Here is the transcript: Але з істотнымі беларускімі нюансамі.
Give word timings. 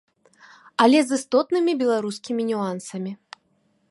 Але 0.85 0.99
з 1.09 1.17
істотнымі 1.19 1.71
беларускімі 1.83 2.43
нюансамі. 2.49 3.11